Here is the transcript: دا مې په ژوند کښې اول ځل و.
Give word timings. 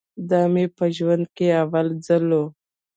دا 0.29 0.41
مې 0.53 0.65
په 0.77 0.85
ژوند 0.95 1.23
کښې 1.35 1.47
اول 1.63 1.87
ځل 2.05 2.25
و. 2.39 2.41